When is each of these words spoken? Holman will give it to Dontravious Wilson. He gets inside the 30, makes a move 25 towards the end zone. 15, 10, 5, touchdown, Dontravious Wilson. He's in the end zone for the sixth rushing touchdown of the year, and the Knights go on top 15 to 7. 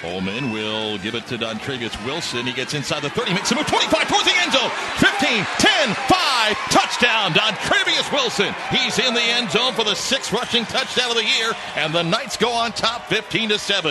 Holman 0.00 0.52
will 0.52 0.98
give 0.98 1.14
it 1.14 1.26
to 1.26 1.36
Dontravious 1.36 1.94
Wilson. 2.04 2.46
He 2.46 2.52
gets 2.52 2.74
inside 2.74 3.02
the 3.02 3.10
30, 3.10 3.34
makes 3.34 3.50
a 3.50 3.56
move 3.56 3.66
25 3.66 4.08
towards 4.08 4.24
the 4.24 4.36
end 4.38 4.52
zone. 4.52 4.70
15, 4.98 5.44
10, 5.58 5.94
5, 5.94 6.56
touchdown, 6.70 7.32
Dontravious 7.34 8.12
Wilson. 8.12 8.54
He's 8.70 8.98
in 8.98 9.14
the 9.14 9.20
end 9.20 9.50
zone 9.50 9.72
for 9.74 9.84
the 9.84 9.94
sixth 9.94 10.32
rushing 10.32 10.64
touchdown 10.64 11.10
of 11.10 11.16
the 11.16 11.24
year, 11.24 11.52
and 11.76 11.92
the 11.92 12.02
Knights 12.02 12.36
go 12.36 12.50
on 12.52 12.72
top 12.72 13.06
15 13.08 13.50
to 13.50 13.58
7. 13.58 13.84